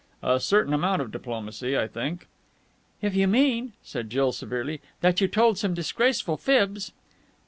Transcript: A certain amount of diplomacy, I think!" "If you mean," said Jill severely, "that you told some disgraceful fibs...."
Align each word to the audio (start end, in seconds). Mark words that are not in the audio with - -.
A 0.23 0.39
certain 0.39 0.73
amount 0.73 0.99
of 1.03 1.11
diplomacy, 1.11 1.77
I 1.77 1.87
think!" 1.87 2.27
"If 3.03 3.13
you 3.13 3.27
mean," 3.27 3.73
said 3.83 4.09
Jill 4.09 4.31
severely, 4.31 4.81
"that 5.01 5.21
you 5.21 5.27
told 5.27 5.59
some 5.59 5.75
disgraceful 5.75 6.37
fibs...." 6.37 6.91